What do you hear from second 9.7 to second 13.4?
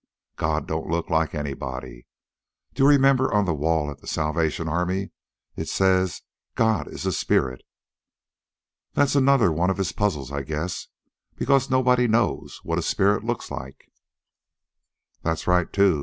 his puzzles, I guess, because nobody knows what a spirit